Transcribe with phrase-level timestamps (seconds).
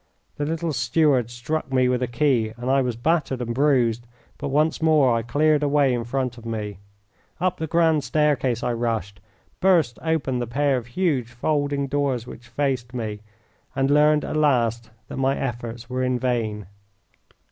[0.37, 4.07] The little steward struck me with a key and I was battered and bruised,
[4.39, 6.79] but once more I cleared a way in front of me.
[7.39, 9.19] Up the grand staircase I rushed,
[9.59, 13.19] burst open the pair of huge folding doors which faced me,
[13.75, 16.65] and learned at last that my efforts were in vain.